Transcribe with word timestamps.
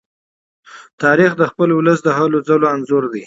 تاریخ 1.03 1.31
د 1.37 1.43
خپل 1.51 1.69
ولس 1.73 1.99
د 2.03 2.09
هلو 2.17 2.39
ځلو 2.47 2.65
انځور 2.73 3.03
دی. 3.13 3.19